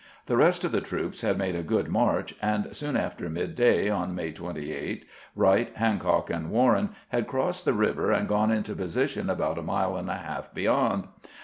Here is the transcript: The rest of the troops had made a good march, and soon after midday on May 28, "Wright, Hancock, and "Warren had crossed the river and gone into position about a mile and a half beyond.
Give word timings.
The 0.25 0.35
rest 0.35 0.63
of 0.63 0.71
the 0.71 0.81
troops 0.81 1.21
had 1.21 1.37
made 1.37 1.55
a 1.55 1.61
good 1.61 1.87
march, 1.87 2.33
and 2.41 2.75
soon 2.75 2.97
after 2.97 3.29
midday 3.29 3.87
on 3.87 4.15
May 4.15 4.31
28, 4.31 5.05
"Wright, 5.35 5.71
Hancock, 5.75 6.31
and 6.31 6.49
"Warren 6.49 6.89
had 7.09 7.27
crossed 7.27 7.65
the 7.65 7.73
river 7.73 8.11
and 8.11 8.27
gone 8.27 8.49
into 8.49 8.73
position 8.73 9.29
about 9.29 9.59
a 9.59 9.61
mile 9.61 9.95
and 9.97 10.09
a 10.09 10.15
half 10.17 10.51
beyond. 10.55 11.07